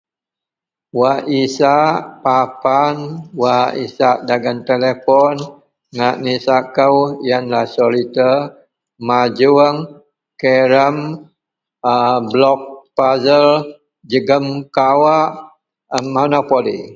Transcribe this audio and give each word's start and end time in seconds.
Wak 0.99 1.21
isak 1.41 1.91
papan, 2.23 2.95
wak 3.41 3.69
isak 3.85 4.17
dagen 4.27 4.57
telepon 4.69 5.35
ngak 5.95 6.15
nisak 6.25 6.63
kou 6.77 6.95
yenlah 7.27 7.67
soritor, 7.75 8.37
majuong, 9.07 9.77
karem, 10.41 10.97
a 11.93 11.95
blok 12.31 12.61
pazel 12.97 13.47
jegem 14.11 14.45
kawak 14.75 15.29
a 15.95 15.97
manopoli 16.13 16.77